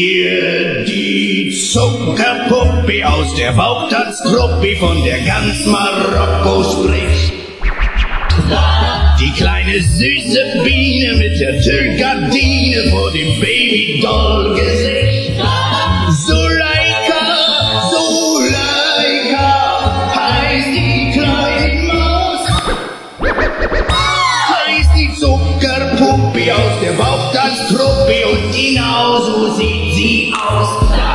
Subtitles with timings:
[0.00, 7.34] hier die Zuckerpuppi aus der Bauchtanzgruppi, von der ganz Marokko spricht.
[9.20, 15.29] Die kleine süße Biene mit der Türgardine vor dem Babydoll-Gesicht.
[28.10, 28.52] Kobe und
[29.24, 31.09] so sieht sie aus.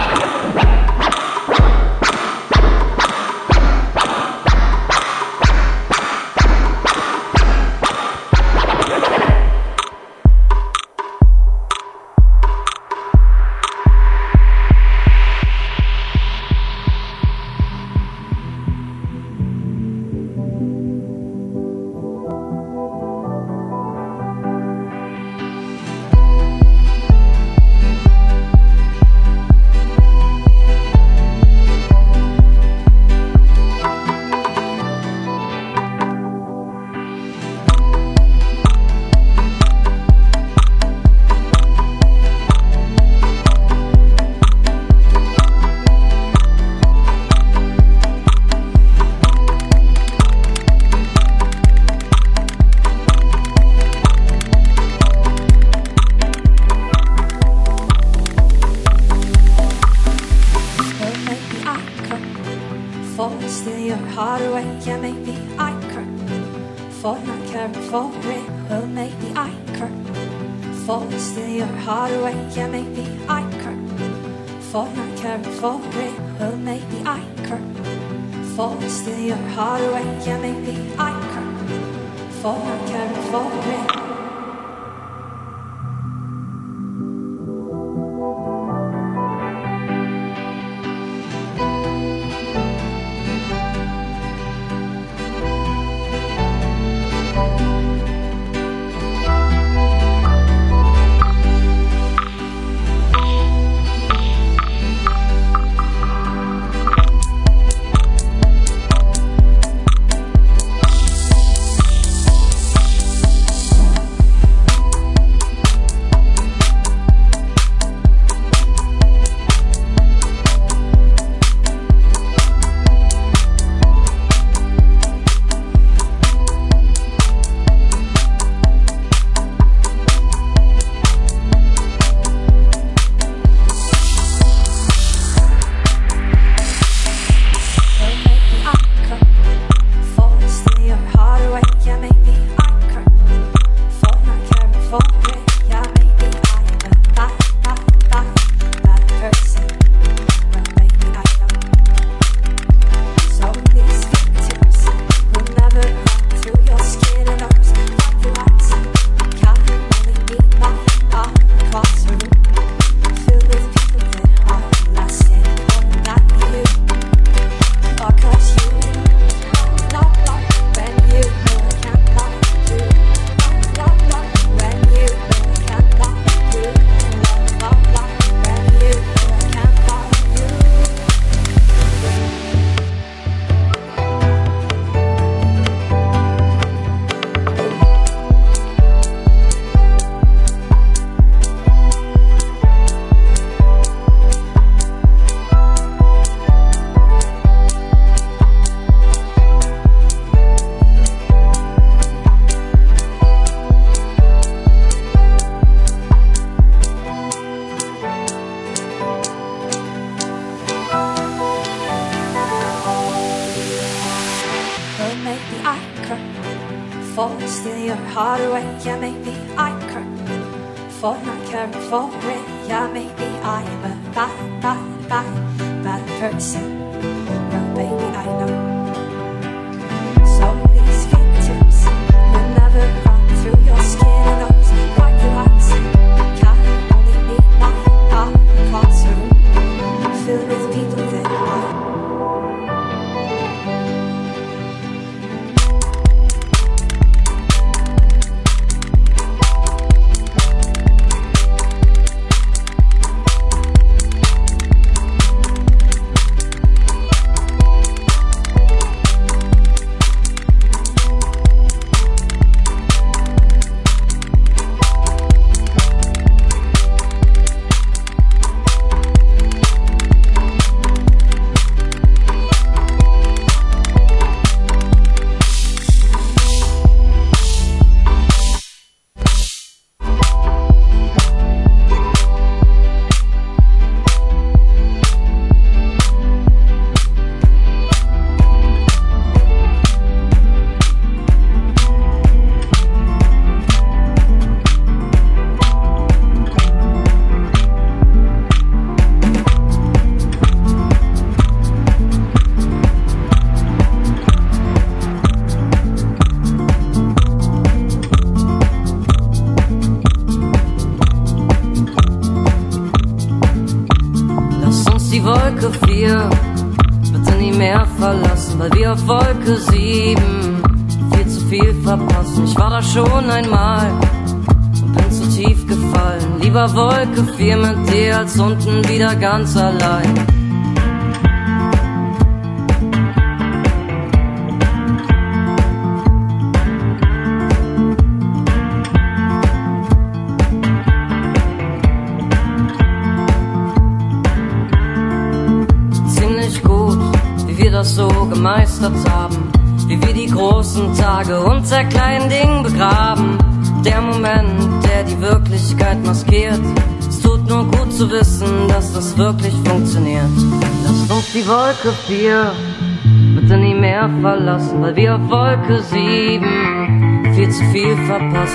[329.15, 329.47] Unten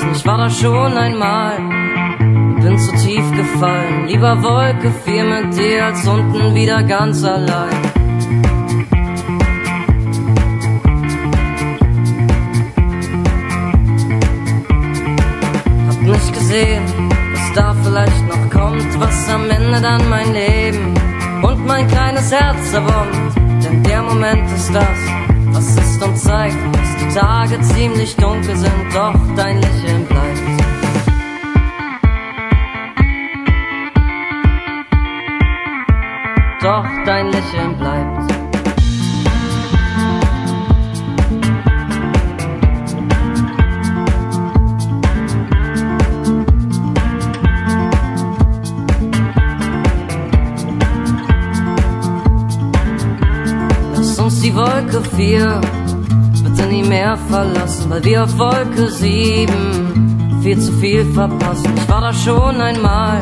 [0.01, 0.13] verpassen.
[0.15, 1.59] Ich war da schon einmal
[2.61, 4.07] bin zu tief gefallen.
[4.07, 7.71] Lieber Wolke 4 mit dir als unten wieder ganz allein.
[16.51, 16.83] sehen,
[17.33, 20.95] was da vielleicht noch kommt, was am Ende dann mein Leben
[21.43, 23.37] und mein kleines Herz erwommt.
[23.65, 24.99] Denn der Moment ist das,
[25.53, 30.41] was ist und zeigt, dass die Tage ziemlich dunkel sind, doch dein Lächeln bleibt.
[36.63, 38.31] Doch dein Lächeln bleibt.
[54.43, 55.80] die Wolke 4 bitte
[56.71, 61.69] nie mehr verlassen, weil wir auf Wolke 7 viel zu viel verpassen.
[61.77, 63.19] Ich war da schon einmal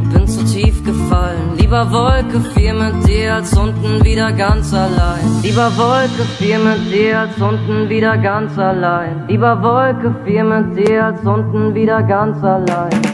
[0.00, 1.56] und bin zu tief gefallen.
[1.58, 5.42] Lieber Wolke 4 mit dir als unten wieder ganz allein.
[5.42, 9.24] Lieber Wolke 4 mit dir als unten wieder ganz allein.
[9.28, 13.05] Lieber Wolke 4 mit dir als unten wieder ganz allein.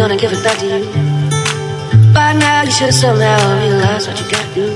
[0.00, 0.80] Gonna give it back to you.
[2.14, 4.66] By now you should have somehow realized what you gotta do.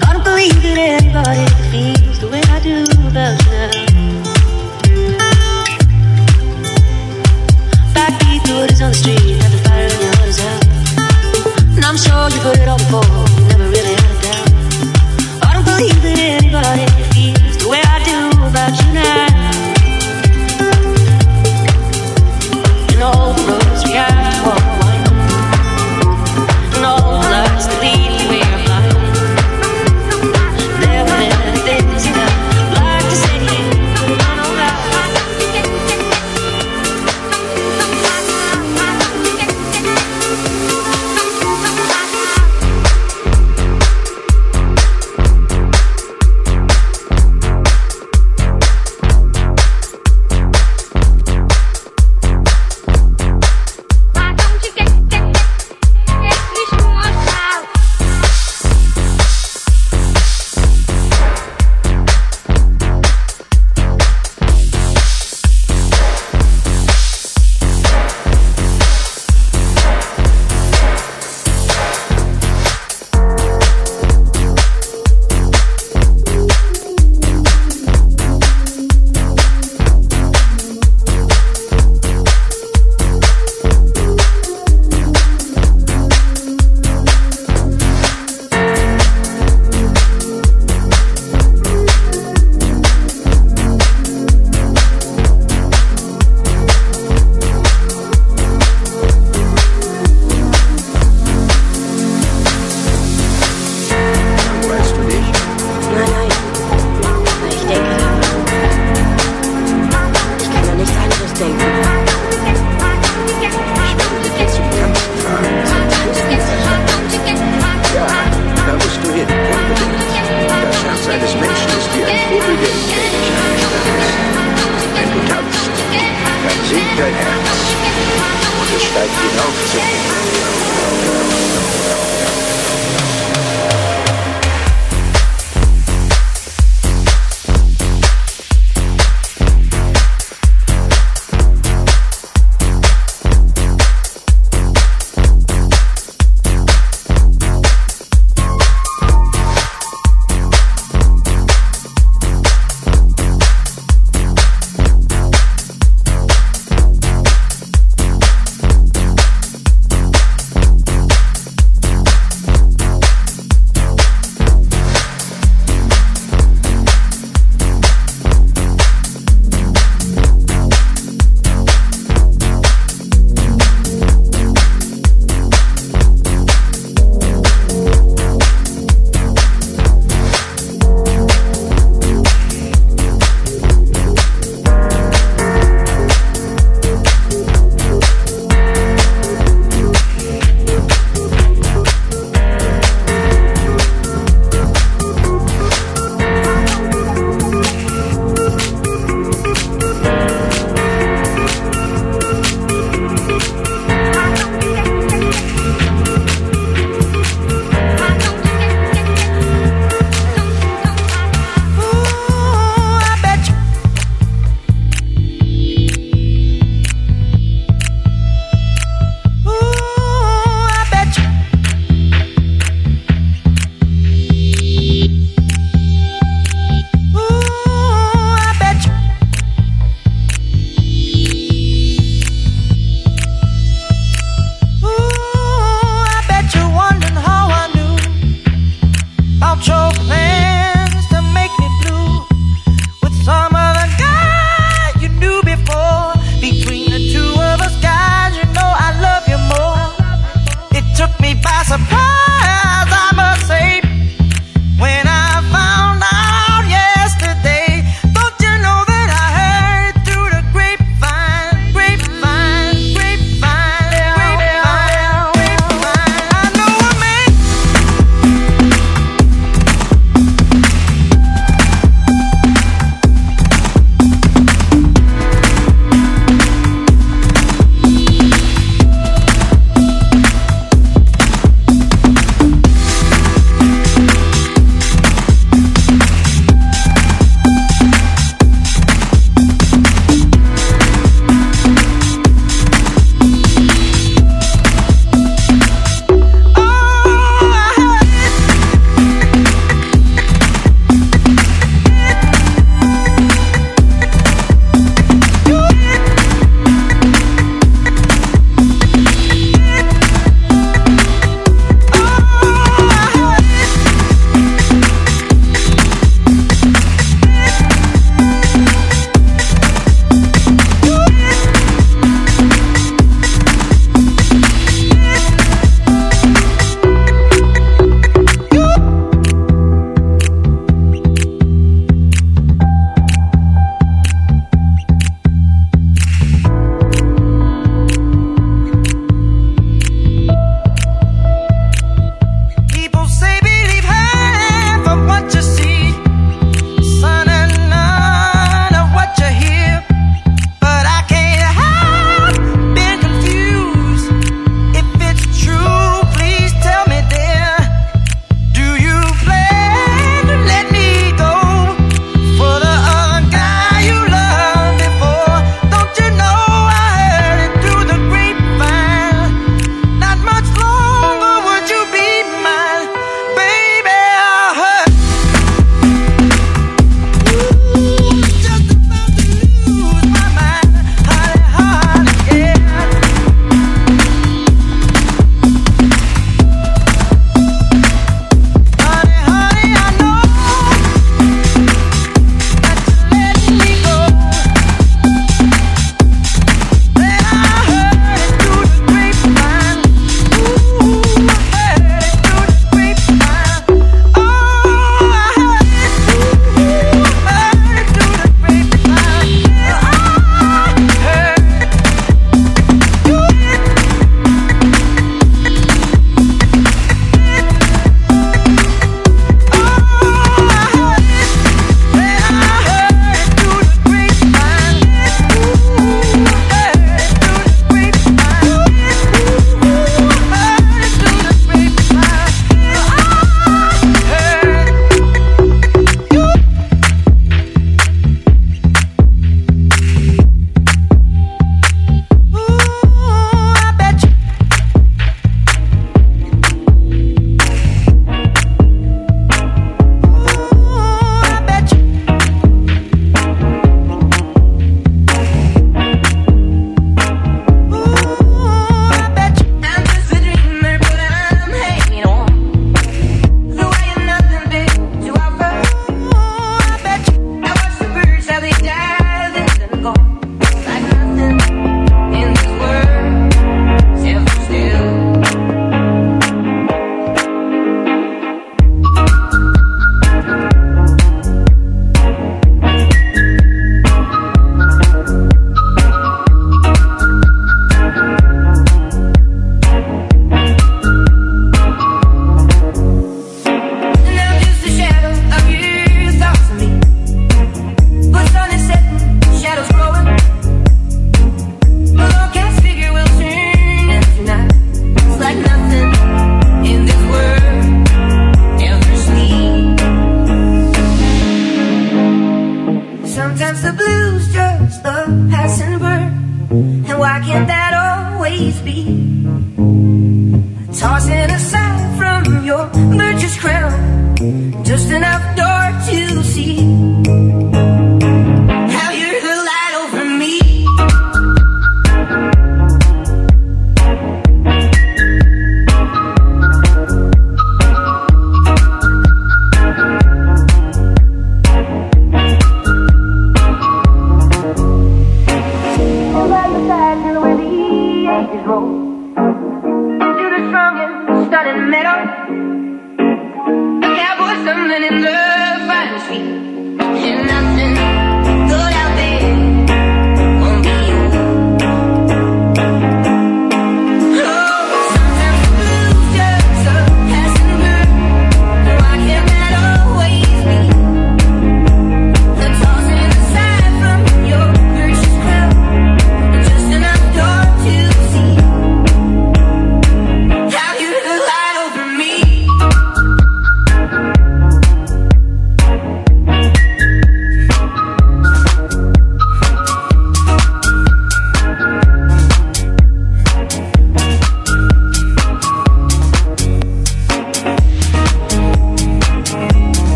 [0.00, 4.64] I don't believe that anybody feels the way I do about you now.
[7.92, 10.62] Backbeat is on the street, you have the fire in your heart is out.
[11.76, 14.48] And I'm sure you've heard it all before, you never really had a doubt.
[15.44, 18.16] I don't believe that anybody feels the way I do
[18.48, 19.33] about you now.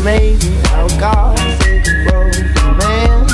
[0.00, 2.46] amazing how God saved broken
[2.78, 3.26] man.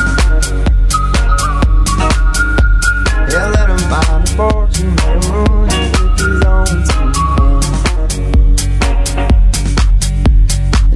[3.29, 7.11] Let him a fortune, him with his own two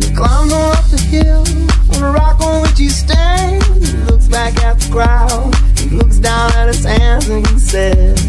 [0.03, 0.13] he
[0.53, 1.45] up the hill
[1.95, 3.67] on the rock on which he stands.
[3.69, 8.20] He looks back at the crowd, he looks down at his hands and he says.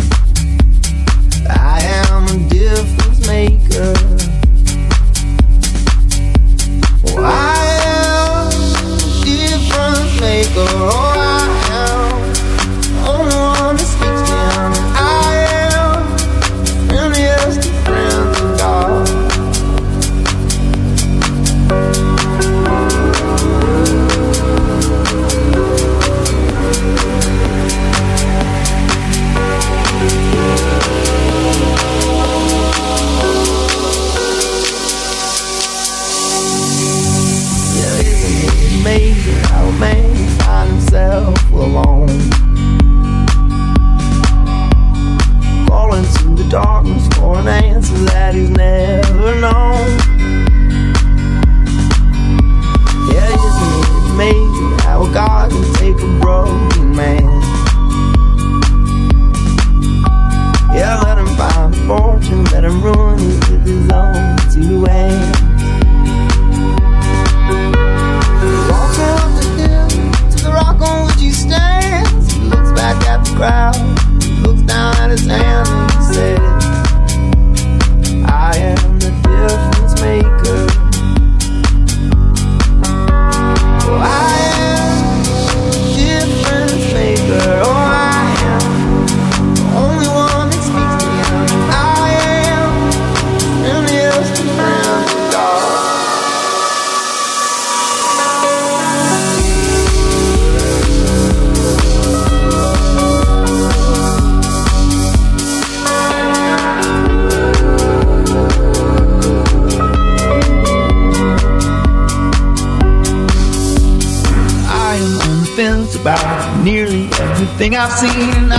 [117.62, 118.51] thing I've seen.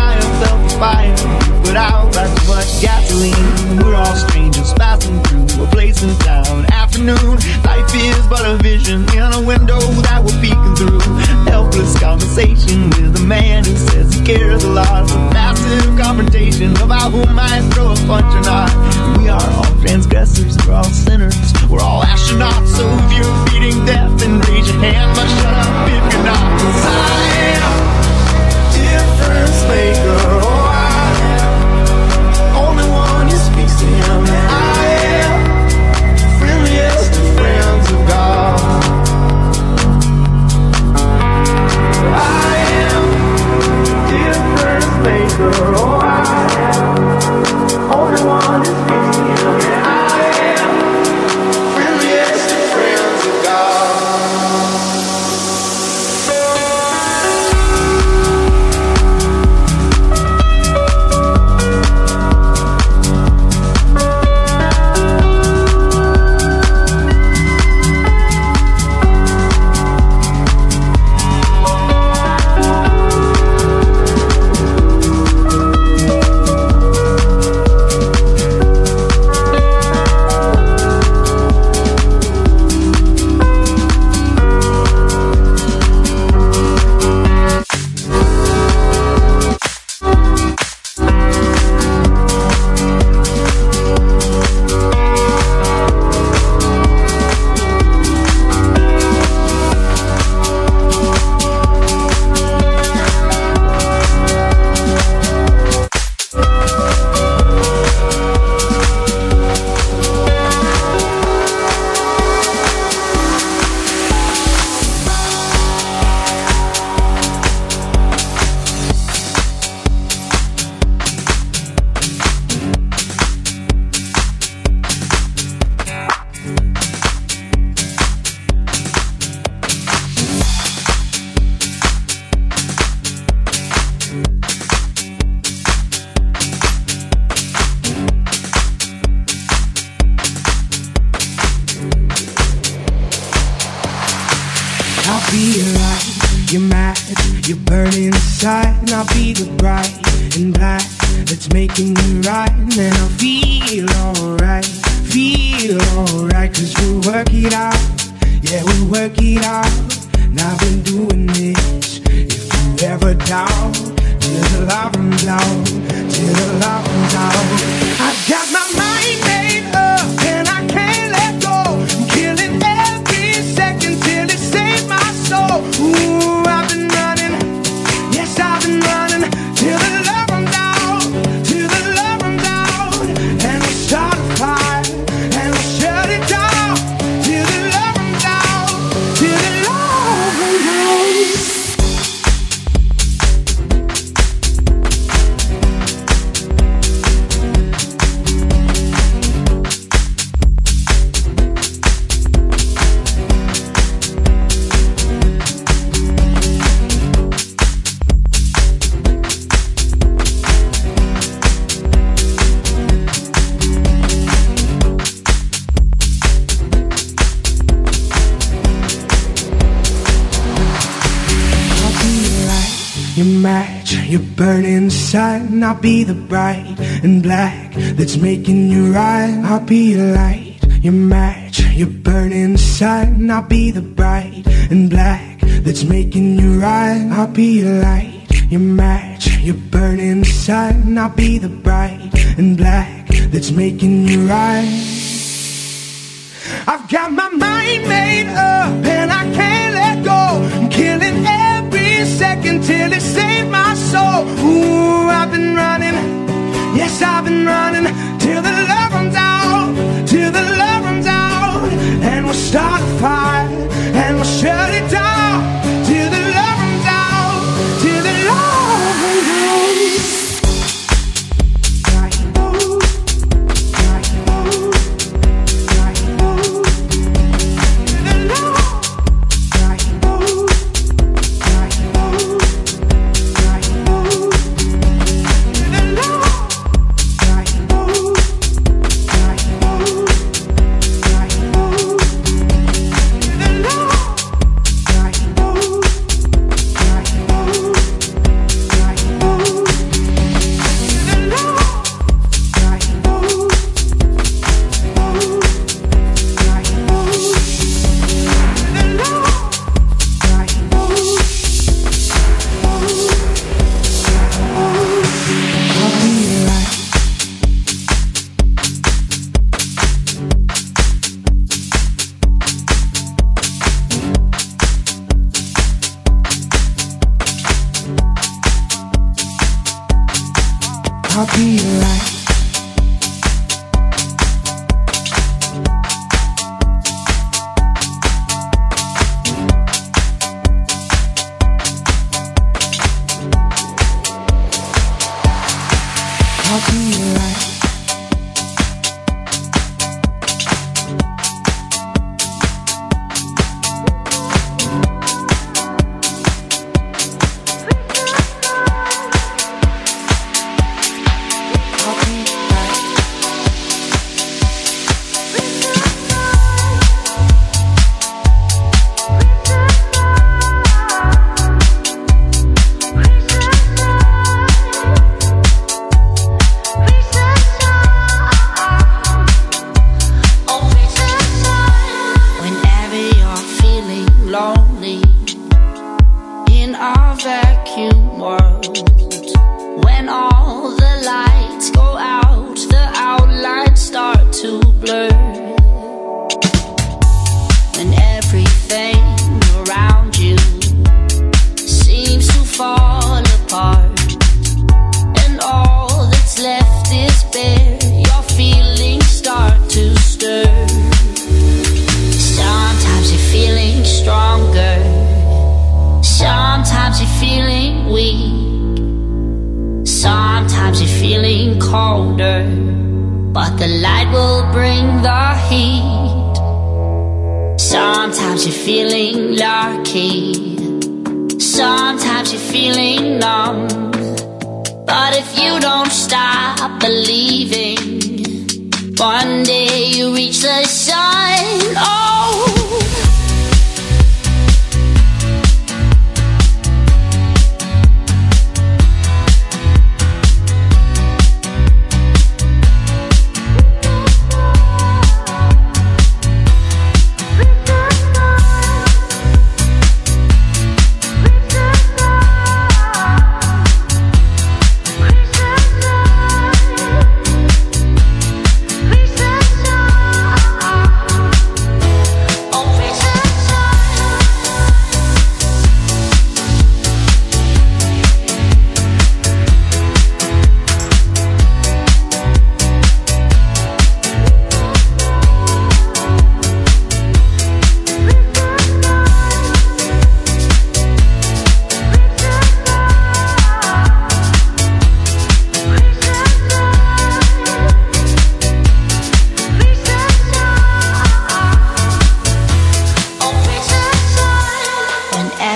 [225.12, 229.42] time I'll be the bright and black that's making you right.
[229.44, 233.30] I'll be your light, your match, your burning sun.
[233.30, 237.06] I'll be the bright and black that's making you right.
[237.12, 238.81] I'll be your light, your match.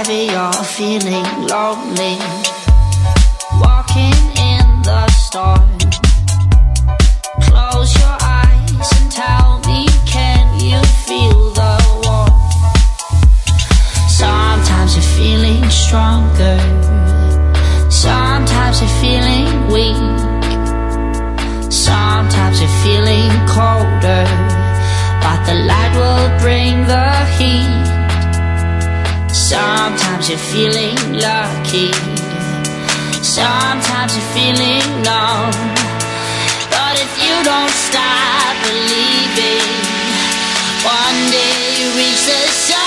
[0.07, 2.17] Feeling lonely.
[3.61, 5.67] Walking in the storm.
[7.43, 12.53] Close your eyes and tell me, can you feel the warmth?
[14.09, 16.59] Sometimes you're feeling stronger.
[17.91, 19.97] Sometimes you're feeling weak.
[21.73, 24.25] Sometimes you're feeling colder.
[25.21, 27.96] But the light will bring the heat.
[29.49, 31.93] Sometimes you're feeling lucky.
[33.23, 35.55] Sometimes you're feeling numb.
[36.69, 39.71] But if you don't stop believing,
[40.83, 42.86] one day you reach the sun.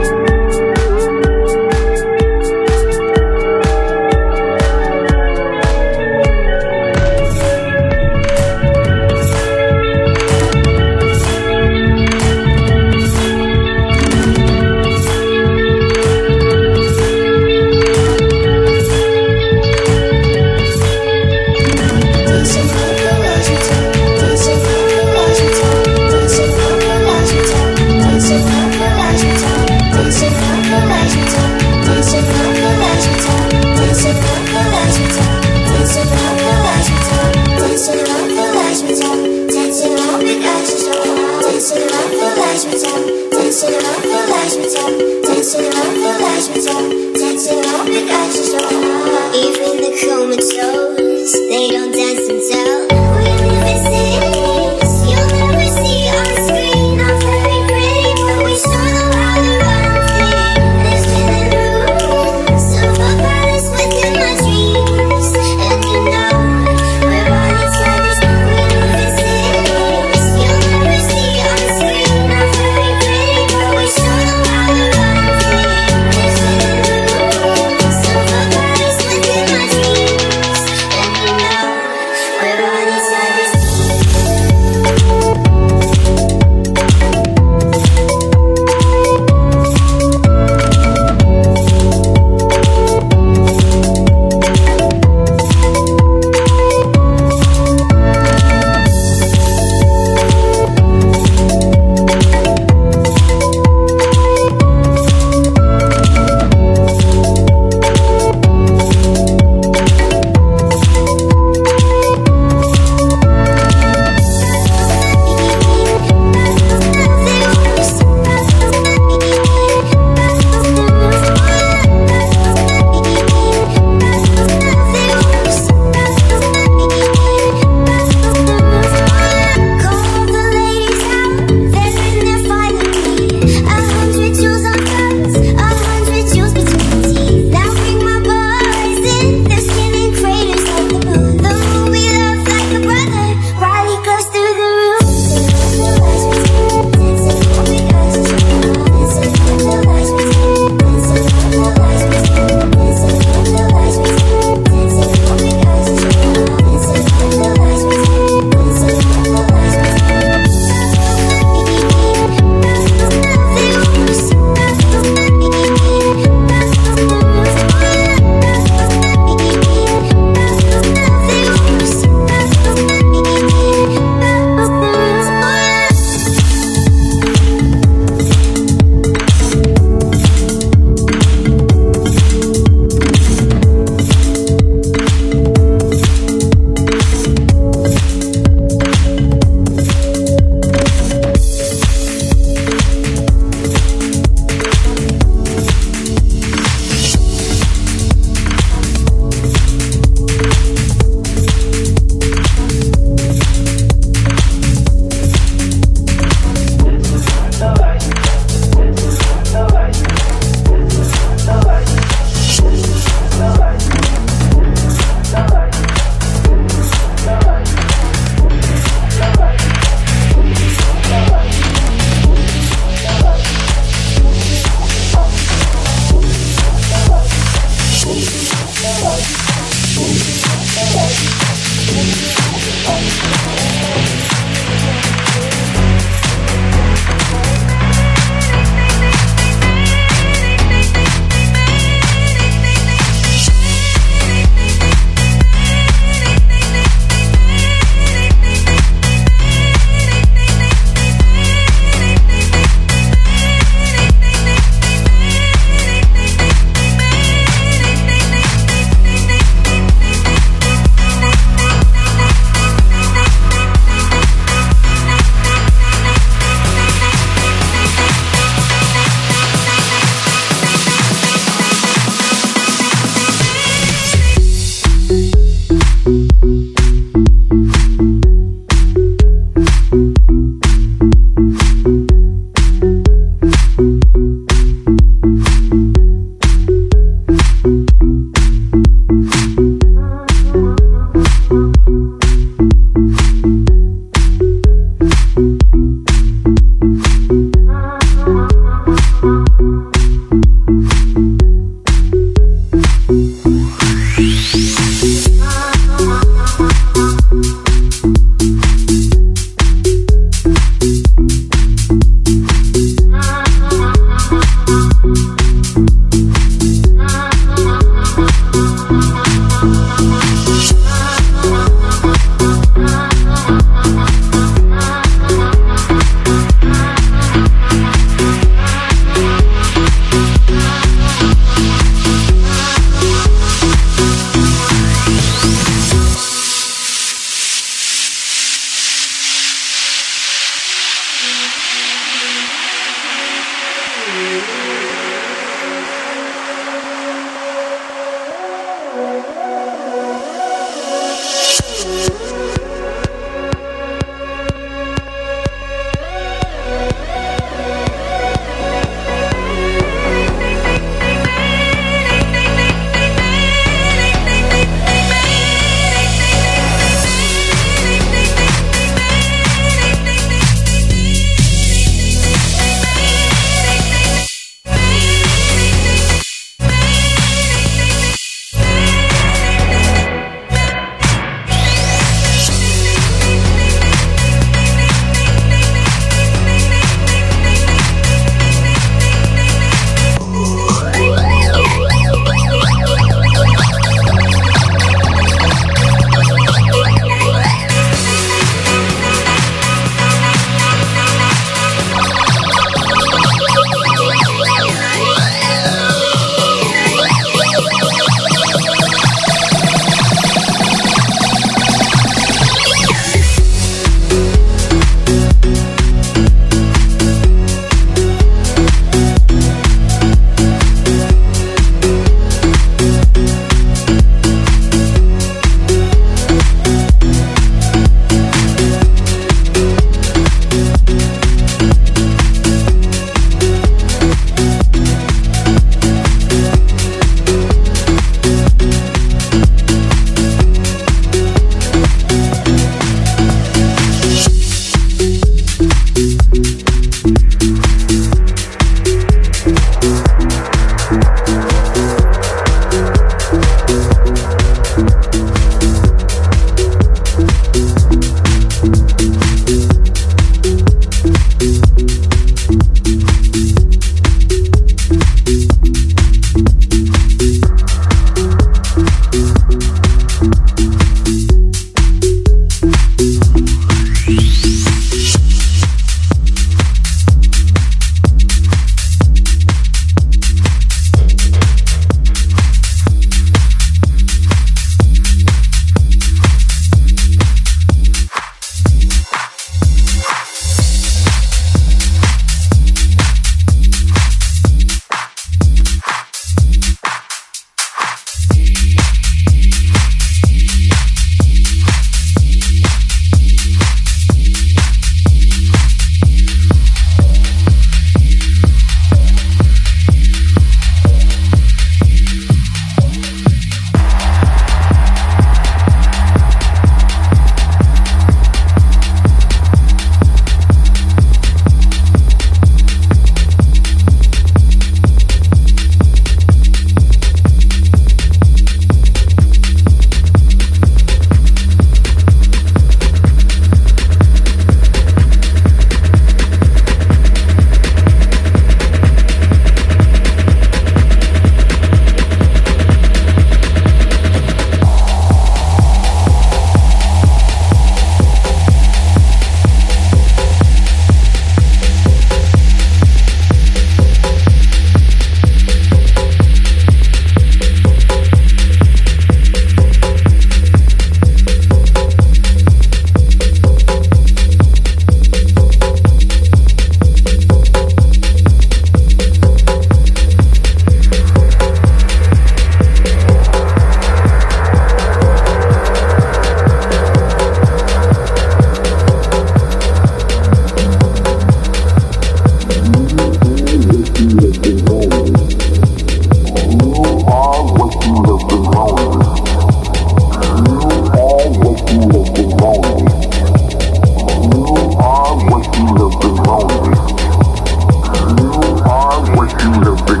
[599.44, 600.00] you have been.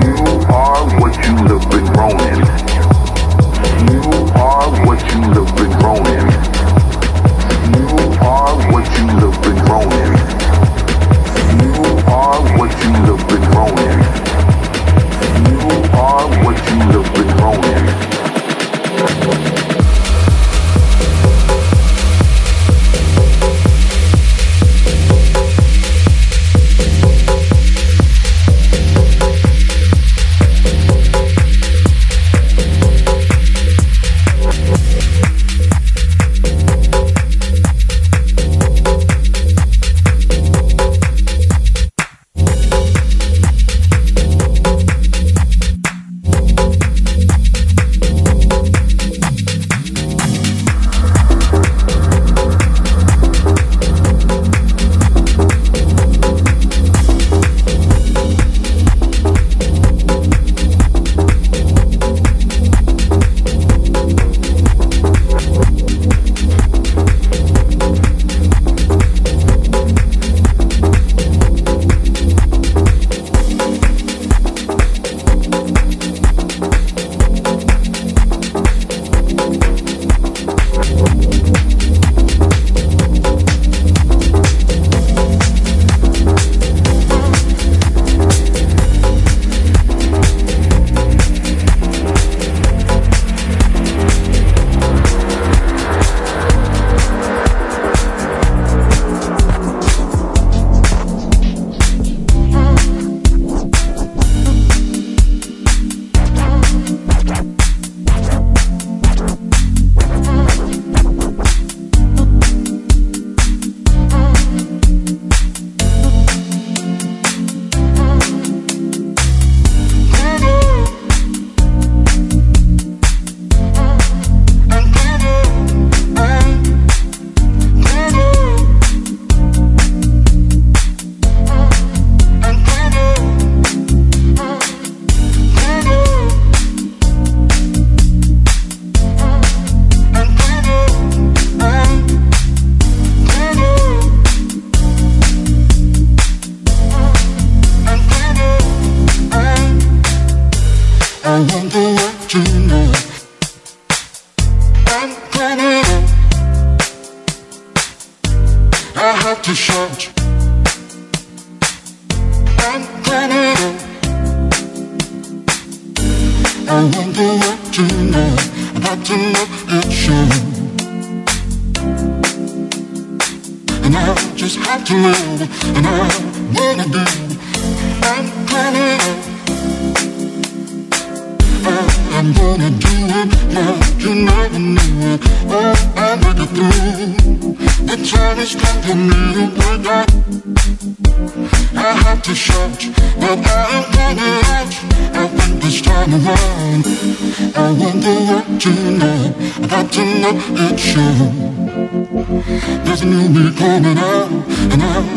[0.00, 0.14] You
[0.54, 2.42] are what you have been growing.
[3.90, 4.02] You
[4.38, 5.72] are what you have been.
[7.74, 7.86] You
[8.22, 9.58] are what you have been.
[11.58, 13.50] You are what you have been.
[15.50, 15.66] You
[15.98, 18.11] are what you have been.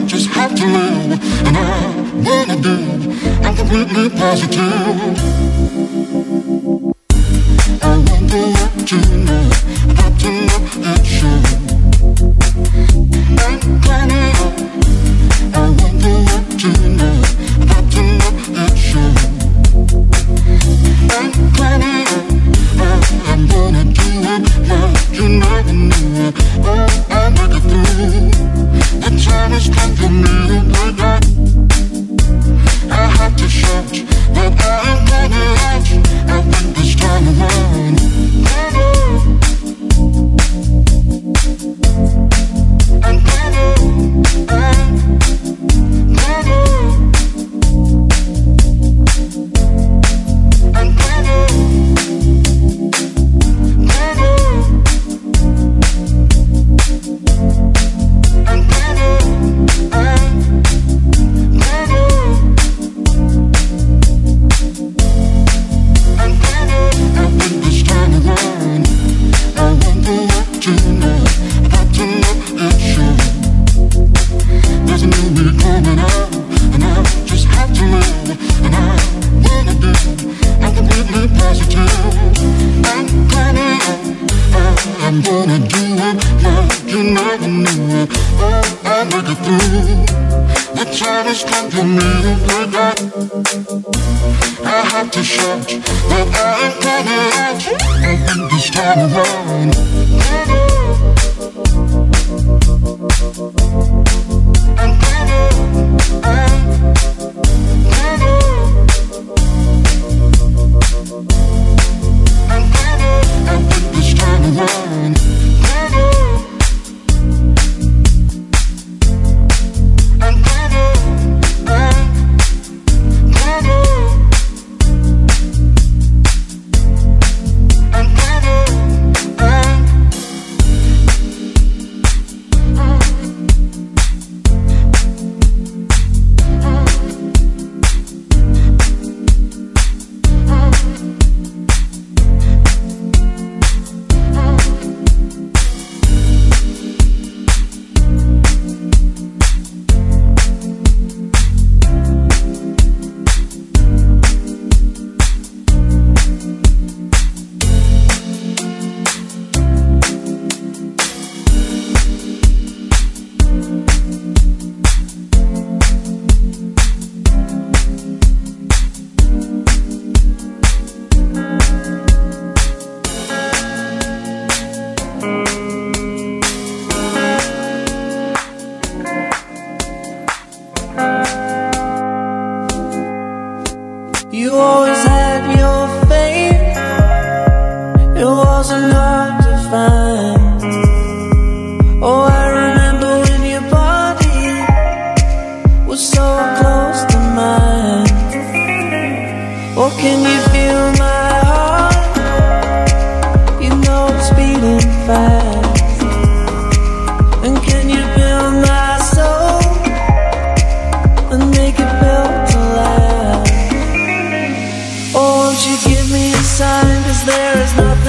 [0.08, 1.20] just have to live.
[1.48, 1.96] And I
[2.28, 2.78] wanna do
[3.44, 4.62] I'm completely positive.
[7.82, 9.50] I wonder what you know
[9.90, 11.34] About to look at you
[13.46, 14.24] I'm kinda
[15.54, 17.25] I wonder what you know.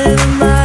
[0.07, 0.56] Mine